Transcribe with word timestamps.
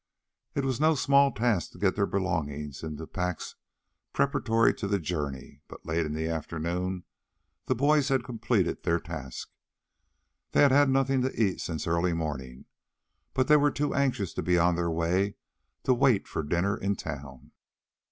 It 0.55 0.65
was 0.65 0.79
no 0.81 0.95
small 0.95 1.31
task 1.31 1.73
to 1.73 1.77
get 1.77 1.95
their 1.95 2.07
belongings 2.07 2.81
in 2.81 2.97
packs 3.09 3.55
preparatory 4.13 4.73
to 4.73 4.87
the 4.87 4.97
journey; 4.97 5.61
but 5.67 5.85
late 5.85 6.07
in 6.07 6.15
the 6.15 6.27
afternoon 6.27 7.03
the 7.67 7.75
boys 7.75 8.07
had 8.07 8.23
completed 8.23 8.81
their 8.81 8.99
task. 8.99 9.51
They 10.53 10.63
had 10.63 10.71
had 10.71 10.89
nothing 10.89 11.21
to 11.21 11.39
eat 11.39 11.61
since 11.61 11.85
early 11.85 12.13
morning. 12.13 12.65
But 13.35 13.47
they 13.47 13.57
were 13.57 13.69
too 13.69 13.93
anxious 13.93 14.33
to 14.33 14.41
be 14.41 14.57
on 14.57 14.75
their 14.75 14.89
way 14.89 15.35
to 15.83 15.93
wait 15.93 16.27
for 16.27 16.41
dinner 16.41 16.75
in 16.75 16.95
town. 16.95 17.51